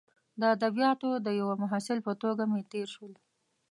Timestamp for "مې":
2.51-2.61